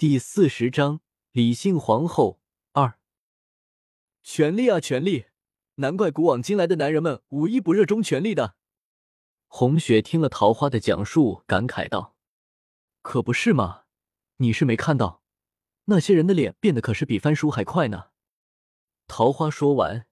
[0.00, 2.40] 第四十章李姓皇后
[2.72, 2.98] 二。
[4.22, 5.26] 权力啊，权力！
[5.74, 8.56] 难怪古往今来的男人们无一不热衷权力的。
[9.46, 12.16] 红雪听了桃花的讲述，感慨道
[13.02, 13.82] ：“可不是嘛，
[14.36, 15.22] 你是没看到，
[15.84, 18.06] 那些人的脸变得可是比翻书还快呢。”
[19.06, 20.06] 桃花说完，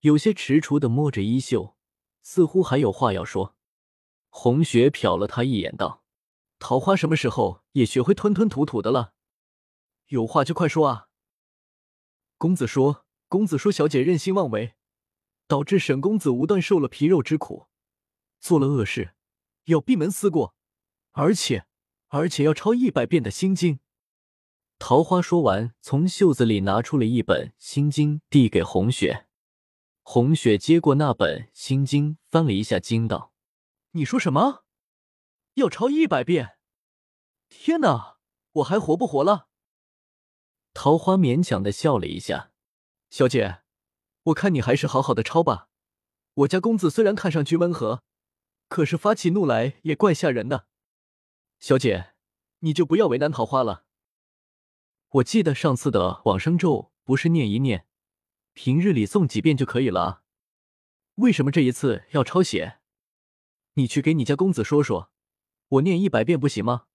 [0.00, 1.76] 有些踟蹰的摸着衣袖，
[2.22, 3.54] 似乎还有话要说。
[4.30, 6.02] 红雪瞟了他一眼，道
[6.58, 9.11] ：“桃花什么时候也学会吞吞吐吐的了？
[10.12, 11.08] 有话就快说啊！”
[12.36, 14.74] 公子说：“公子说，小姐任性妄为，
[15.46, 17.68] 导致沈公子无端受了皮肉之苦。”
[18.38, 19.14] 做了恶事，
[19.64, 20.54] 要闭门思过，
[21.12, 21.66] 而且
[22.08, 23.80] 而且要抄一百遍的心经。
[24.78, 29.28] 桃花说完，从袖子里拿出了一本心经，递给红雪。
[30.02, 33.32] 红雪接过那本心经，翻了一下，惊道
[33.92, 34.64] ：“你说什么？
[35.54, 36.58] 要抄一百遍？
[37.48, 38.18] 天哪，
[38.54, 39.46] 我还活不活了？”
[40.74, 42.52] 桃花勉强的笑了一下
[43.10, 43.62] ：“小姐，
[44.24, 45.68] 我看你还是好好的抄吧。
[46.34, 48.02] 我家公子虽然看上去温和。”
[48.68, 50.66] 可是发起怒来也怪吓人的，
[51.58, 52.14] 小姐，
[52.60, 53.84] 你就不要为难桃花了。
[55.10, 57.86] 我记得上次的往生咒不是念一念，
[58.54, 60.22] 平日里诵几遍就可以了？
[61.16, 62.78] 为什么这一次要抄写？
[63.74, 65.12] 你去给你家公子说说，
[65.68, 66.86] 我念一百遍不行吗？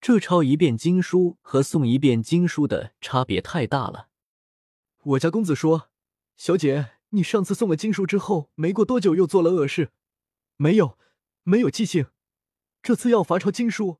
[0.00, 4.08] 这抄一遍经书和诵一遍经书的差别太大了。
[5.02, 5.90] 我家公子说，
[6.36, 9.92] 小姐，你上次诵了经书之后，没过多久又做了恶事。
[10.56, 10.98] 没有，
[11.42, 12.06] 没有记性。
[12.82, 13.98] 这次要罚抄经书，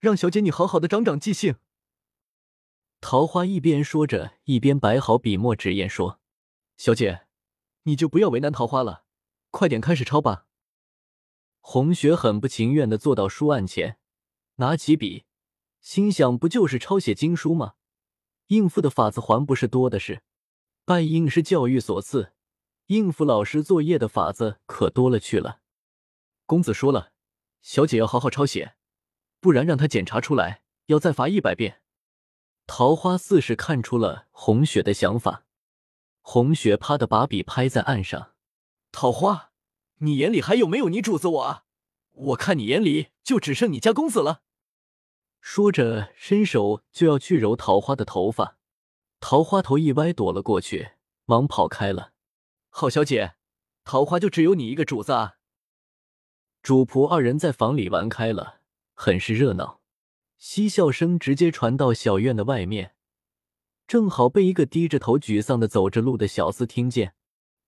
[0.00, 1.56] 让小姐你好好的长长记性。
[3.02, 6.20] 桃花一边说着，一边摆好笔墨纸砚，说
[6.78, 7.26] ：“小姐，
[7.82, 9.04] 你就不要为难桃花了，
[9.50, 10.46] 快点开始抄吧。”
[11.60, 13.98] 红雪很不情愿的坐到书案前，
[14.56, 15.24] 拿起笔，
[15.84, 17.74] 心想：不就是抄写经书吗？
[18.46, 20.22] 应付的法子还不是多的是。
[20.86, 22.32] 拜应是教育所赐，
[22.86, 25.60] 应付老师作业的法子可多了去了。
[26.46, 27.12] 公子说了，
[27.60, 28.76] 小姐要好好抄写，
[29.40, 31.82] 不然让他检查出来，要再罚一百遍。
[32.66, 35.44] 桃花似是看出了红雪的想法，
[36.22, 38.32] 红雪啪的把笔拍在案上。
[38.90, 39.50] 桃花，
[39.98, 41.64] 你眼里还有没有你主子我啊？
[42.12, 44.40] 我看你眼里就只剩你家公子了。
[45.46, 48.56] 说着，伸手就要去揉桃花的头发，
[49.20, 50.92] 桃花头一歪，躲了过去，
[51.26, 52.12] 忙跑开了。
[52.70, 53.34] 好小姐，
[53.84, 55.34] 桃花就只有你一个主子啊？
[56.62, 58.60] 主仆二人在房里玩开了，
[58.94, 59.82] 很是热闹，
[60.38, 62.94] 嬉笑声直接传到小院的外面，
[63.86, 67.14] 正好被一个低着头沮丧的走着路的小厮听见。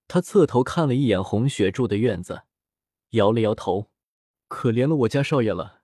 [0.09, 2.45] 他侧头看了一眼红雪住的院子，
[3.11, 3.91] 摇了摇头
[4.49, 5.76] ：“可怜了我家少爷了，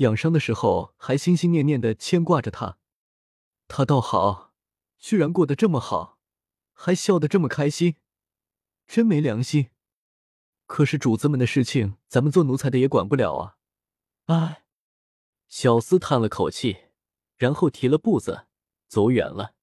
[0.00, 2.78] 养伤的时候还心心念念的牵挂着他，
[3.68, 4.54] 他倒好，
[4.98, 6.18] 居然过得这么好，
[6.72, 7.96] 还笑得这么开心，
[8.86, 9.70] 真没良心。”
[10.66, 13.56] 可是主子们的事情，咱们做奴才的也管不了啊！
[14.26, 14.64] 唉，
[15.48, 16.84] 小厮叹了口气，
[17.36, 18.46] 然后提了步子
[18.88, 19.54] 走远了。